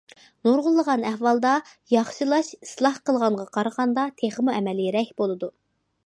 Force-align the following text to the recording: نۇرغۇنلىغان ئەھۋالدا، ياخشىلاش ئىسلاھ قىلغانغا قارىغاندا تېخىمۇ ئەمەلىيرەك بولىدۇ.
نۇرغۇنلىغان 0.45 1.03
ئەھۋالدا، 1.09 1.49
ياخشىلاش 1.95 2.49
ئىسلاھ 2.67 2.97
قىلغانغا 3.09 3.45
قارىغاندا 3.57 4.07
تېخىمۇ 4.23 4.55
ئەمەلىيرەك 4.61 5.13
بولىدۇ. 5.23 5.51